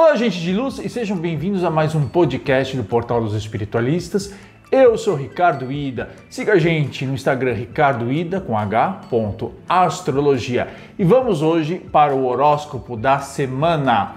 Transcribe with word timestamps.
Olá, 0.00 0.14
gente 0.14 0.40
de 0.40 0.52
luz, 0.52 0.78
e 0.78 0.88
sejam 0.88 1.16
bem-vindos 1.16 1.64
a 1.64 1.70
mais 1.70 1.92
um 1.92 2.06
podcast 2.06 2.76
do 2.76 2.84
Portal 2.84 3.20
dos 3.20 3.34
Espiritualistas. 3.34 4.32
Eu 4.70 4.96
sou 4.96 5.16
Ricardo 5.16 5.72
Ida. 5.72 6.10
Siga 6.30 6.52
a 6.52 6.56
gente 6.56 7.04
no 7.04 7.14
Instagram 7.14 7.52
Ricardo 7.52 8.10
Ida 8.10 8.40
com 8.40 8.56
H. 8.56 9.00
Astrologia. 9.68 10.68
E 10.96 11.02
vamos 11.02 11.42
hoje 11.42 11.80
para 11.80 12.14
o 12.14 12.26
horóscopo 12.26 12.96
da 12.96 13.18
semana. 13.18 14.14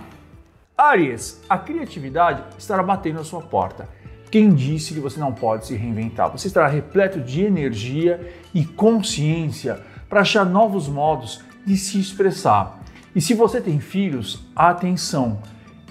Aries, 0.78 1.41
a 1.50 1.57
criatividade 1.57 2.43
estará 2.59 2.84
batendo 2.84 3.16
na 3.16 3.23
sua 3.23 3.41
porta. 3.41 3.89
Quem 4.29 4.54
disse 4.54 4.93
que 4.93 5.00
você 5.00 5.20
não 5.20 5.34
pode 5.34 5.66
se 5.66 5.75
reinventar? 5.75 6.32
Você 6.32 6.45
estará 6.45 6.68
repleto 6.68 7.20
de 7.20 7.43
energia 7.43 8.32
e 8.54 8.63
consciência 8.63 9.82
para 10.07 10.21
achar 10.21 10.45
novos 10.45 10.88
modos 10.88 11.43
de 11.66 11.75
se 11.75 12.00
expressar. 12.00 12.84
E 13.16 13.20
se 13.20 13.34
você 13.34 13.59
tem 13.59 13.79
filhos, 13.79 14.45
atenção! 14.55 15.39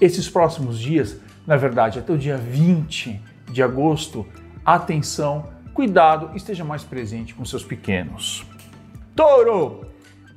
Esses 0.01 0.31
próximos 0.31 0.79
dias, 0.79 1.21
na 1.47 1.57
verdade, 1.57 1.99
até 1.99 2.13
o 2.13 2.17
dia 2.17 2.39
20 2.39 3.21
de 3.53 3.63
agosto, 3.63 4.27
atenção, 4.65 5.51
cuidado, 5.75 6.35
esteja 6.35 6.65
mais 6.65 6.83
presente 6.83 7.35
com 7.35 7.45
seus 7.45 7.63
pequenos. 7.63 8.47
Touro! 9.15 9.87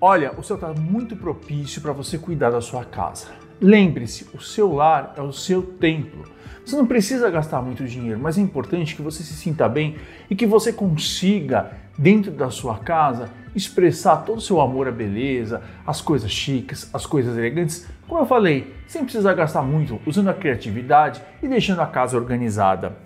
Olha, 0.02 0.38
o 0.38 0.44
céu 0.44 0.56
está 0.56 0.73
muito 0.73 1.16
propício 1.16 1.82
para 1.82 1.94
você 1.94 2.18
cuidar 2.18 2.50
da 2.50 2.60
sua 2.60 2.84
casa. 2.84 3.28
Lembre-se, 3.63 4.27
o 4.34 4.41
seu 4.41 4.73
lar 4.73 5.13
é 5.16 5.22
o 5.22 5.31
seu 5.31 5.62
templo. 5.62 6.26
Você 6.66 6.76
não 6.76 6.85
precisa 6.85 7.30
gastar 7.30 7.62
muito 7.62 7.86
dinheiro, 7.86 8.20
mas 8.20 8.38
é 8.38 8.41
importante 8.41 8.94
que 8.94 9.02
você 9.02 9.23
se 9.23 9.34
sinta 9.36 9.70
bem 9.70 9.95
e 10.30 10.36
que 10.36 10.45
você 10.45 10.73
consiga, 10.73 11.72
dentro 11.98 12.30
da 12.30 12.49
sua 12.49 12.80
casa, 12.80 13.30
expressar 13.55 14.17
todo 14.17 14.39
o 14.39 14.41
seu 14.41 14.59
amor 14.59 14.89
à 14.89 14.91
beleza, 14.91 15.62
as 15.88 16.02
coisas 16.02 16.30
chiques, 16.30 16.94
as 16.94 17.05
coisas 17.05 17.38
elegantes, 17.38 17.88
como 18.05 18.20
eu 18.20 18.26
falei, 18.26 18.73
sem 18.86 19.05
precisar 19.05 19.34
gastar 19.34 19.62
muito, 19.62 19.98
usando 20.05 20.27
a 20.27 20.34
criatividade 20.34 21.22
e 21.41 21.48
deixando 21.48 21.80
a 21.80 21.88
casa 21.88 22.17
organizada. 22.17 22.98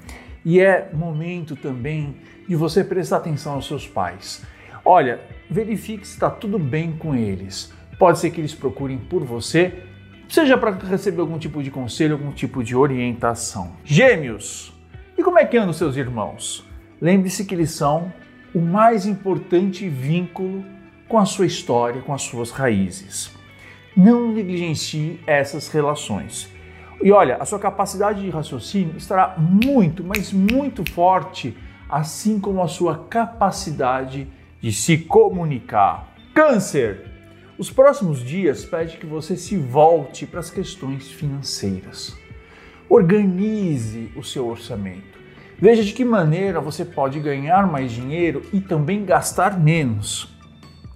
E 0.44 0.60
é 0.60 0.90
momento 0.92 1.56
também 1.56 2.16
de 2.50 2.56
você 2.56 2.84
prestar 2.84 3.18
atenção 3.18 3.54
aos 3.54 3.68
seus 3.68 3.88
pais. 3.88 4.44
Olha, 4.84 5.20
verifique 5.52 6.08
se 6.08 6.16
está 6.16 6.32
tudo 6.32 6.58
bem 6.58 6.94
com 6.94 7.14
eles. 7.14 7.72
Pode 8.00 8.18
ser 8.18 8.32
que 8.32 8.42
eles 8.42 8.56
procurem 8.56 8.98
por 8.98 9.24
você, 9.24 9.84
seja 10.28 10.58
para 10.58 10.72
receber 10.72 11.22
algum 11.22 11.38
tipo 11.38 11.62
de 11.64 11.72
conselho, 11.72 12.14
algum 12.14 12.32
tipo 12.32 12.64
de 12.64 12.76
orientação. 12.76 13.74
Gêmeos! 13.84 14.74
E 15.18 15.24
como 15.24 15.40
é 15.40 15.46
que 15.46 15.58
andam 15.58 15.74
seus 15.74 15.96
irmãos? 15.96 16.66
Lembre-se 17.02 17.46
que 17.46 17.56
eles 17.56 17.72
são 17.72 18.12
o 18.54 18.60
mais 18.60 19.06
importante 19.06 19.88
vínculo 19.88 20.64
com 21.08 21.18
a 21.18 21.26
sua 21.26 21.46
história, 21.46 22.02
com 22.02 22.14
as 22.14 22.22
suas 22.22 22.52
raízes. 22.52 23.32
Não 23.96 24.32
negligencie 24.32 25.20
essas 25.26 25.70
relações. 25.70 26.50
E 27.02 27.12
olha, 27.12 27.38
a 27.38 27.46
sua 27.46 27.60
capacidade 27.60 28.22
de 28.22 28.30
raciocínio 28.30 28.98
estará 28.98 29.36
muito, 29.38 30.04
mas 30.04 30.34
muito 30.34 30.84
forte, 30.92 31.56
assim 31.90 32.40
como 32.40 32.62
a 32.62 32.68
sua 32.68 33.06
capacidade 33.10 34.28
de 34.60 34.72
se 34.72 34.98
comunicar. 34.98 36.14
Câncer! 36.34 37.17
Os 37.58 37.72
próximos 37.72 38.24
dias 38.24 38.64
pede 38.64 38.98
que 38.98 39.06
você 39.08 39.36
se 39.36 39.58
volte 39.58 40.28
para 40.28 40.40
as 40.40 40.52
questões 40.52 41.10
financeiras. 41.10 42.16
Organize 42.88 44.12
o 44.16 44.24
seu 44.24 44.48
orçamento. 44.48 45.18
Veja 45.58 45.84
de 45.84 45.92
que 45.92 46.06
maneira 46.06 46.62
você 46.62 46.86
pode 46.86 47.20
ganhar 47.20 47.66
mais 47.66 47.92
dinheiro 47.92 48.44
e 48.54 48.62
também 48.62 49.04
gastar 49.04 49.60
menos. 49.60 50.38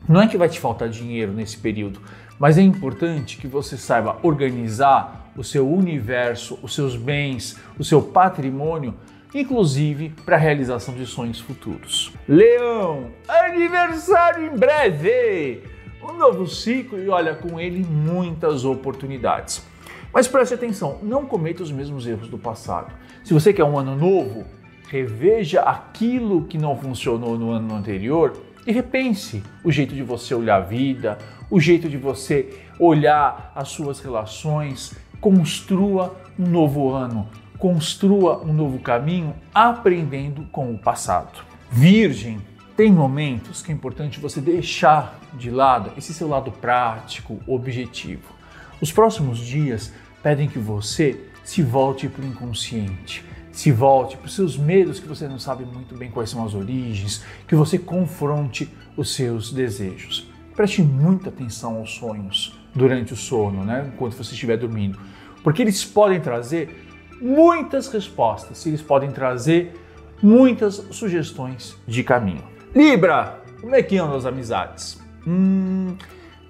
Não 0.08 0.22
é 0.22 0.28
que 0.28 0.38
vai 0.38 0.48
te 0.48 0.60
faltar 0.60 0.88
dinheiro 0.88 1.32
nesse 1.32 1.58
período, 1.58 2.00
mas 2.38 2.60
é 2.60 2.62
importante 2.62 3.38
que 3.38 3.48
você 3.48 3.76
saiba 3.76 4.20
organizar 4.22 5.32
o 5.36 5.44
seu 5.44 5.68
universo, 5.68 6.60
os 6.62 6.76
seus 6.76 6.96
bens, 6.96 7.58
o 7.80 7.84
seu 7.84 8.04
patrimônio, 8.04 8.94
inclusive 9.34 10.14
para 10.24 10.36
a 10.36 10.40
realização 10.40 10.94
de 10.94 11.08
sonhos 11.08 11.40
futuros. 11.40 12.14
Leão, 12.28 13.10
aniversário 13.28 14.46
em 14.46 14.56
breve! 14.56 15.81
Um 16.04 16.14
novo 16.14 16.48
ciclo 16.48 17.00
e 17.00 17.10
olha 17.10 17.36
com 17.36 17.60
ele 17.60 17.86
muitas 17.86 18.66
oportunidades. 18.66 19.64
Mas 20.12 20.28
preste 20.28 20.54
atenção, 20.54 20.98
não 21.04 21.26
cometa 21.26 21.62
os 21.62 21.72
mesmos 21.72 22.08
erros 22.08 22.28
do 22.28 22.38
passado. 22.38 22.92
Se 23.24 23.34
você 23.34 23.54
quer 23.54 23.64
um 23.64 23.78
ano 23.78 23.96
novo, 23.96 24.46
reveja 24.90 25.62
aquilo 25.62 26.46
que 26.46 26.58
não 26.58 26.76
funcionou 26.76 27.38
no 27.38 27.52
ano 27.52 27.76
anterior 27.76 28.34
e 28.66 28.72
repense 28.72 29.44
o 29.64 29.72
jeito 29.72 29.94
de 29.94 30.02
você 30.02 30.34
olhar 30.34 30.58
a 30.58 30.62
vida, 30.62 31.18
o 31.50 31.60
jeito 31.60 31.88
de 31.88 31.98
você 31.98 32.50
olhar 32.80 33.52
as 33.56 33.70
suas 33.70 34.00
relações. 34.00 34.96
Construa 35.20 36.16
um 36.38 36.48
novo 36.48 36.90
ano, 36.90 37.30
construa 37.60 38.42
um 38.44 38.52
novo 38.52 38.80
caminho 38.80 39.36
aprendendo 39.54 40.46
com 40.52 40.74
o 40.74 40.80
passado. 40.80 41.44
Virgem, 41.70 42.42
tem 42.76 42.92
momentos 42.92 43.62
que 43.62 43.72
é 43.72 43.76
importante 43.76 44.20
você 44.20 44.40
deixar 44.40 45.20
de 45.34 45.50
lado 45.50 45.92
esse 45.98 46.14
seu 46.14 46.28
lado 46.28 46.52
prático, 46.52 47.40
objetivo. 47.46 48.34
Os 48.80 48.92
próximos 48.92 49.40
dias 49.40 49.94
pedem 50.24 50.48
que 50.48 50.60
você 50.60 51.28
se 51.44 51.62
volte 51.62 52.08
para 52.08 52.24
o 52.24 52.28
inconsciente, 52.28 53.26
se 53.52 53.72
volte 53.72 54.16
para 54.16 54.28
os 54.28 54.36
seus 54.36 54.58
medos 54.58 55.00
que 55.00 55.08
você 55.08 55.28
não 55.28 55.38
sabe 55.38 55.66
muito 55.66 55.96
bem 55.96 56.10
quais 56.10 56.30
são 56.30 56.46
as 56.46 56.54
origens, 56.54 57.24
que 57.48 57.56
você 57.56 57.78
confronte 57.78 58.70
os 58.96 59.14
seus 59.14 59.52
desejos. 59.52 60.30
Preste 60.56 60.82
muita 60.82 61.30
atenção 61.30 61.78
aos 61.78 61.96
sonhos 61.96 62.58
durante 62.74 63.14
o 63.14 63.18
sono, 63.18 63.64
né? 63.66 63.90
enquanto 63.94 64.14
você 64.14 64.34
estiver 64.34 64.58
dormindo, 64.58 65.00
porque 65.44 65.62
eles 65.62 65.84
podem 65.84 66.20
trazer 66.20 66.88
muitas 67.22 67.88
respostas, 67.88 68.66
eles 68.66 68.82
podem 68.82 69.12
trazer 69.12 69.74
muitas 70.22 70.76
sugestões 70.92 71.76
de 71.88 72.04
caminho. 72.04 72.44
Libra, 72.74 73.42
como 73.60 73.76
é 73.76 73.84
que 73.84 73.98
andam 73.98 74.16
as 74.16 74.26
amizades? 74.26 75.02
Hum, 75.28 75.96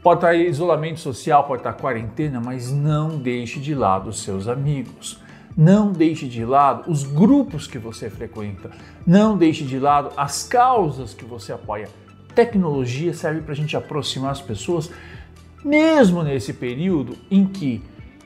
Pode 0.04 0.18
estar 0.18 0.34
isolamento 0.34 1.00
social, 1.00 1.44
pode 1.44 1.60
estar 1.60 1.74
quarentena, 1.74 2.42
mas 2.44 2.72
não 2.72 3.20
deixe 3.20 3.60
de 3.60 3.76
lado 3.76 4.10
os 4.10 4.24
seus 4.24 4.48
amigos. 4.48 5.20
Não 5.56 5.92
deixe 5.92 6.28
de 6.28 6.44
lado 6.44 6.90
os 6.90 7.04
grupos 7.04 7.68
que 7.68 7.78
você 7.78 8.10
frequenta. 8.10 8.72
Não 9.06 9.38
deixe 9.38 9.64
de 9.64 9.78
lado 9.78 10.12
as 10.18 10.42
causas 10.42 11.14
que 11.14 11.24
você 11.24 11.54
apoia. 11.54 11.88
Tecnologia 12.34 13.14
serve 13.14 13.42
para 13.42 13.52
a 13.52 13.56
gente 13.56 13.78
aproximar 13.78 14.32
as 14.32 14.42
pessoas, 14.42 14.90
mesmo 15.64 16.24
nesse 16.24 16.52
período 16.52 17.16
em 17.30 17.46
que 17.46 17.84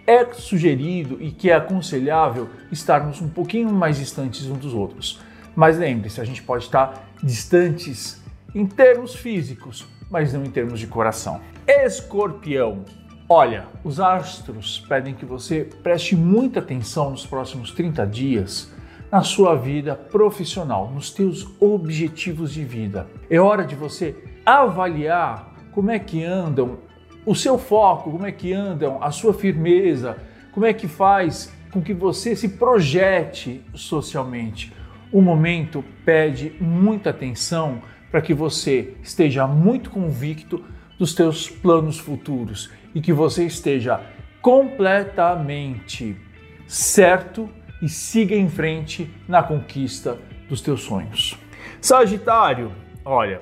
é 0.07 0.23
sugerido 0.31 1.17
e 1.19 1.29
que 1.29 1.50
é 1.50 1.55
aconselhável 1.55 2.47
estarmos 2.72 3.22
um 3.22 3.28
pouquinho 3.28 3.73
mais 3.73 3.97
distantes 3.97 4.45
uns 4.45 4.59
dos 4.59 4.73
outros. 4.73 5.19
Mas 5.53 5.78
lembre-se, 5.78 6.22
a 6.22 6.25
gente 6.25 6.41
pode 6.41 6.63
estar 6.63 7.04
distantes 7.23 8.21
em 8.53 8.65
termos 8.65 9.15
físicos, 9.15 9.85
mas 10.09 10.33
não 10.33 10.43
em 10.43 10.49
termos 10.49 10.79
de 10.79 10.87
coração. 10.87 11.41
Escorpião. 11.67 12.85
Olha, 13.27 13.65
os 13.83 13.99
astros 13.99 14.85
pedem 14.87 15.13
que 15.13 15.25
você 15.25 15.67
preste 15.81 16.15
muita 16.15 16.59
atenção 16.59 17.09
nos 17.09 17.25
próximos 17.25 17.71
30 17.71 18.05
dias 18.05 18.71
na 19.11 19.23
sua 19.23 19.55
vida 19.55 19.95
profissional, 19.95 20.91
nos 20.91 21.11
teus 21.11 21.47
objetivos 21.59 22.53
de 22.53 22.63
vida. 22.63 23.07
É 23.29 23.39
hora 23.39 23.63
de 23.63 23.75
você 23.75 24.15
avaliar 24.45 25.53
como 25.71 25.91
é 25.91 25.97
que 25.97 26.23
andam 26.23 26.79
o 27.25 27.33
seu 27.33 27.57
foco, 27.57 28.11
como 28.11 28.25
é 28.25 28.31
que 28.31 28.53
andam 28.53 29.01
a 29.01 29.11
sua 29.11 29.33
firmeza, 29.33 30.17
como 30.51 30.65
é 30.65 30.73
que 30.73 30.87
faz 30.87 31.51
com 31.71 31.81
que 31.81 31.93
você 31.93 32.35
se 32.35 32.49
projete 32.49 33.61
socialmente. 33.73 34.71
O 35.15 35.21
momento 35.21 35.81
pede 36.03 36.51
muita 36.59 37.11
atenção 37.11 37.81
para 38.11 38.21
que 38.21 38.33
você 38.33 38.97
esteja 39.01 39.47
muito 39.47 39.89
convicto 39.89 40.61
dos 40.99 41.15
teus 41.15 41.49
planos 41.49 41.97
futuros 41.97 42.69
e 42.93 42.99
que 42.99 43.13
você 43.13 43.45
esteja 43.45 44.01
completamente 44.41 46.17
certo 46.67 47.49
e 47.81 47.87
siga 47.87 48.35
em 48.35 48.49
frente 48.49 49.09
na 49.25 49.41
conquista 49.41 50.19
dos 50.49 50.59
teus 50.59 50.81
sonhos. 50.81 51.40
Sagitário, 51.79 52.73
olha, 53.05 53.40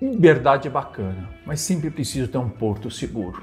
liberdade 0.00 0.66
é 0.66 0.70
bacana, 0.72 1.30
mas 1.46 1.60
sempre 1.60 1.92
preciso 1.92 2.26
ter 2.26 2.38
um 2.38 2.48
porto 2.48 2.90
seguro, 2.90 3.40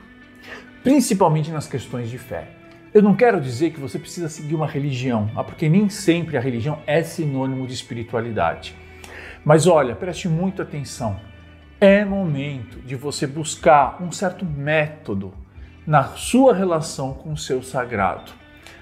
principalmente 0.84 1.52
nas 1.52 1.70
questões 1.70 2.10
de 2.10 2.18
fé. 2.18 2.59
Eu 2.92 3.04
não 3.04 3.16
quero 3.16 3.40
dizer 3.40 3.70
que 3.70 3.80
você 3.80 4.00
precisa 4.00 4.28
seguir 4.28 4.56
uma 4.56 4.66
religião, 4.66 5.30
ah, 5.36 5.44
porque 5.44 5.70
nem 5.70 5.90
sempre 5.90 6.36
a 6.36 6.42
religião 6.42 6.80
é 6.88 7.04
sinônimo 7.04 7.68
de 7.68 7.74
espiritualidade. 7.74 8.76
Mas 9.46 9.68
olha, 9.68 9.96
preste 9.96 10.28
muita 10.28 10.64
atenção. 10.64 11.20
É 11.80 12.04
momento 12.04 12.80
de 12.80 12.96
você 12.96 13.28
buscar 13.28 14.02
um 14.02 14.12
certo 14.12 14.44
método 14.44 15.32
na 15.86 16.04
sua 16.04 16.52
relação 16.52 17.14
com 17.14 17.32
o 17.32 17.38
seu 17.38 17.62
sagrado. 17.62 18.32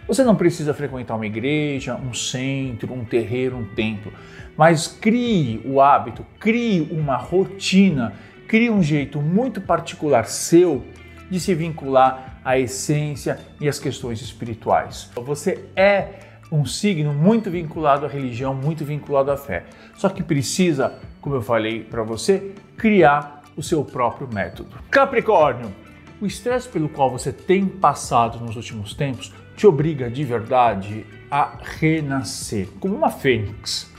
Você 0.08 0.24
não 0.24 0.38
precisa 0.38 0.74
frequentar 0.74 1.16
uma 1.16 1.28
igreja, 1.28 1.96
um 1.96 2.14
centro, 2.14 2.94
um 2.94 3.04
terreiro, 3.04 3.58
um 3.58 3.66
templo, 3.66 4.14
mas 4.56 4.88
crie 4.88 5.62
o 5.66 5.82
hábito, 5.82 6.26
crie 6.40 6.88
uma 6.92 7.18
rotina, 7.18 8.14
crie 8.48 8.70
um 8.70 8.82
jeito 8.82 9.22
muito 9.22 9.60
particular 9.60 10.28
seu 10.28 10.86
de 11.30 11.42
se 11.42 11.54
vincular 11.54 12.37
a 12.48 12.58
essência 12.58 13.38
e 13.60 13.68
as 13.68 13.78
questões 13.78 14.22
espirituais. 14.22 15.12
Você 15.18 15.66
é 15.76 16.12
um 16.50 16.66
signo 16.66 17.14
muito 17.14 17.52
vinculado 17.52 18.06
à 18.06 18.10
religião, 18.10 18.56
muito 18.56 18.86
vinculado 18.86 19.30
à 19.30 19.36
fé. 19.36 19.66
Só 19.98 20.08
que 20.08 20.24
precisa, 20.24 20.98
como 21.20 21.36
eu 21.36 21.42
falei 21.42 21.84
para 21.84 22.04
você, 22.04 22.54
criar 22.78 23.44
o 23.58 23.62
seu 23.62 23.84
próprio 23.84 24.30
método. 24.34 24.78
Capricórnio, 24.90 25.76
o 26.22 26.26
estresse 26.26 26.70
pelo 26.70 26.88
qual 26.88 27.12
você 27.12 27.34
tem 27.34 27.66
passado 27.66 28.40
nos 28.40 28.56
últimos 28.56 28.94
tempos 28.94 29.34
te 29.58 29.68
obriga 29.68 30.10
de 30.10 30.24
verdade 30.24 31.06
a 31.30 31.58
renascer, 31.62 32.70
como 32.80 32.96
uma 32.96 33.10
fênix. 33.10 33.92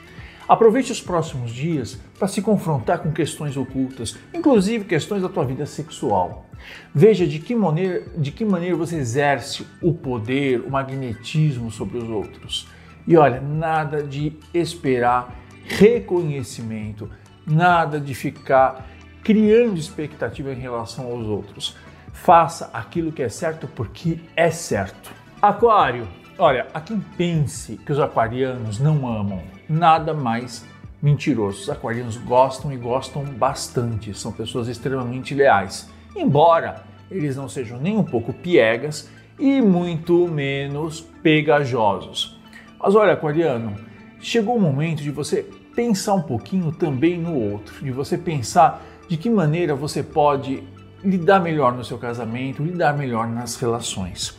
Aproveite 0.49 0.91
os 0.91 1.01
próximos 1.01 1.51
dias 1.51 2.01
para 2.19 2.27
se 2.27 2.41
confrontar 2.41 3.01
com 3.01 3.13
questões 3.13 3.57
ocultas, 3.57 4.17
inclusive 4.33 4.87
questões 4.87 5.21
da 5.21 5.29
tua 5.29 5.45
vida 5.45 5.67
sexual. 5.67 6.47
Veja 6.95 7.27
de 7.27 7.39
que 7.39 7.55
maneira, 7.55 8.07
de 8.17 8.33
que 8.33 8.45
maneira 8.45 8.75
você 8.75 8.97
exerce 8.97 9.67
o 9.83 9.93
poder, 9.93 10.61
o 10.61 10.71
magnetismo 10.71 11.71
sobre 11.71 11.99
os 11.99 12.09
outros. 12.09 12.67
E 13.07 13.17
olha, 13.17 13.41
nada 13.41 14.03
de 14.03 14.33
esperar 14.55 15.37
reconhecimento, 15.65 17.11
nada 17.47 18.01
de 18.01 18.15
ficar 18.15 18.89
criando 19.23 19.79
expectativa 19.79 20.51
em 20.53 20.59
relação 20.59 21.07
aos 21.07 21.27
outros. 21.27 21.77
Faça 22.13 22.71
aquilo 22.73 23.13
que 23.13 23.23
é 23.23 23.29
certo 23.29 23.69
porque 23.69 24.19
é 24.35 24.51
certo. 24.51 25.13
Aquário, 25.41 26.09
Olha, 26.41 26.69
há 26.73 26.81
quem 26.81 27.01
pense 27.17 27.77
que 27.79 27.91
os 27.91 27.99
aquarianos 27.99 28.79
não 28.79 29.09
amam, 29.09 29.43
nada 29.69 30.15
mais 30.15 30.65
mentiroso. 31.03 31.63
Os 31.63 31.69
aquarianos 31.69 32.17
gostam 32.17 32.73
e 32.73 32.77
gostam 32.77 33.25
bastante, 33.25 34.15
são 34.15 34.31
pessoas 34.31 34.69
extremamente 34.69 35.35
leais, 35.35 35.91
embora 36.15 36.85
eles 37.11 37.35
não 37.35 37.49
sejam 37.49 37.81
nem 37.81 37.97
um 37.97 38.05
pouco 38.05 38.33
piegas 38.33 39.11
e 39.37 39.61
muito 39.61 40.29
menos 40.29 41.01
pegajosos. 41.01 42.39
Mas 42.79 42.95
olha, 42.95 43.15
aquariano, 43.15 43.75
chegou 44.21 44.57
o 44.57 44.61
momento 44.61 45.03
de 45.03 45.11
você 45.11 45.45
pensar 45.75 46.15
um 46.15 46.23
pouquinho 46.23 46.71
também 46.71 47.19
no 47.19 47.35
outro, 47.35 47.85
de 47.85 47.91
você 47.91 48.17
pensar 48.17 48.81
de 49.09 49.17
que 49.17 49.29
maneira 49.29 49.75
você 49.75 50.05
pode 50.05 50.63
lidar 51.03 51.41
melhor 51.41 51.73
no 51.73 51.85
seu 51.85 51.99
casamento, 51.99 52.63
lidar 52.63 52.97
melhor 52.97 53.27
nas 53.27 53.57
relações. 53.57 54.39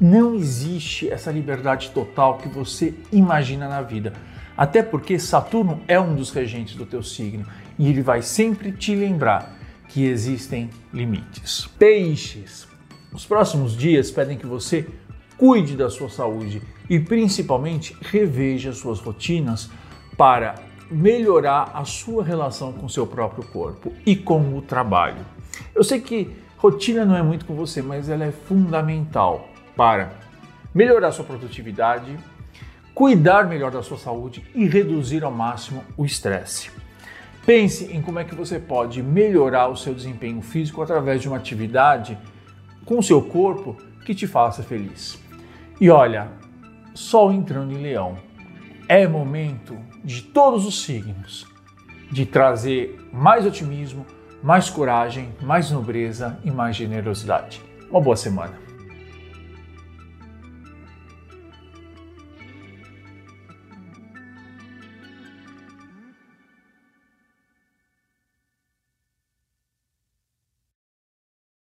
Não 0.00 0.36
existe 0.36 1.10
essa 1.10 1.32
liberdade 1.32 1.90
total 1.90 2.38
que 2.38 2.48
você 2.48 2.94
imagina 3.10 3.68
na 3.68 3.82
vida. 3.82 4.12
Até 4.56 4.80
porque 4.80 5.18
Saturno 5.18 5.80
é 5.88 5.98
um 5.98 6.14
dos 6.14 6.30
regentes 6.30 6.76
do 6.76 6.86
teu 6.86 7.02
signo 7.02 7.44
e 7.76 7.88
ele 7.88 8.00
vai 8.00 8.22
sempre 8.22 8.70
te 8.70 8.94
lembrar 8.94 9.56
que 9.88 10.04
existem 10.04 10.70
limites. 10.92 11.66
Peixes. 11.78 12.68
Os 13.12 13.26
próximos 13.26 13.76
dias 13.76 14.10
pedem 14.10 14.38
que 14.38 14.46
você 14.46 14.86
cuide 15.36 15.76
da 15.76 15.90
sua 15.90 16.08
saúde 16.08 16.62
e 16.88 17.00
principalmente 17.00 17.96
reveja 18.00 18.72
suas 18.72 19.00
rotinas 19.00 19.68
para 20.16 20.56
melhorar 20.90 21.72
a 21.74 21.84
sua 21.84 22.22
relação 22.22 22.72
com 22.72 22.88
seu 22.88 23.06
próprio 23.06 23.44
corpo 23.44 23.92
e 24.06 24.14
com 24.14 24.56
o 24.56 24.62
trabalho. 24.62 25.24
Eu 25.74 25.82
sei 25.82 26.00
que 26.00 26.30
rotina 26.56 27.04
não 27.04 27.16
é 27.16 27.22
muito 27.22 27.44
com 27.44 27.54
você, 27.54 27.82
mas 27.82 28.08
ela 28.08 28.24
é 28.24 28.32
fundamental 28.32 29.47
para 29.78 30.10
melhorar 30.74 31.12
sua 31.12 31.24
produtividade, 31.24 32.18
cuidar 32.92 33.46
melhor 33.46 33.70
da 33.70 33.80
sua 33.80 33.96
saúde 33.96 34.44
e 34.52 34.66
reduzir 34.66 35.22
ao 35.22 35.30
máximo 35.30 35.84
o 35.96 36.04
estresse. 36.04 36.68
Pense 37.46 37.84
em 37.84 38.02
como 38.02 38.18
é 38.18 38.24
que 38.24 38.34
você 38.34 38.58
pode 38.58 39.00
melhorar 39.00 39.68
o 39.68 39.76
seu 39.76 39.94
desempenho 39.94 40.42
físico 40.42 40.82
através 40.82 41.22
de 41.22 41.28
uma 41.28 41.36
atividade 41.36 42.18
com 42.84 42.98
o 42.98 43.02
seu 43.02 43.22
corpo 43.22 43.76
que 44.04 44.16
te 44.16 44.26
faça 44.26 44.64
feliz. 44.64 45.16
E 45.80 45.88
olha, 45.88 46.28
Sol 46.92 47.32
entrando 47.32 47.72
em 47.72 47.80
Leão, 47.80 48.18
é 48.88 49.06
momento 49.06 49.78
de 50.02 50.22
todos 50.22 50.66
os 50.66 50.82
signos 50.82 51.46
de 52.10 52.26
trazer 52.26 52.98
mais 53.12 53.46
otimismo, 53.46 54.04
mais 54.42 54.68
coragem, 54.68 55.28
mais 55.40 55.70
nobreza 55.70 56.40
e 56.42 56.50
mais 56.50 56.74
generosidade. 56.74 57.62
Uma 57.88 58.00
boa 58.00 58.16
semana. 58.16 58.67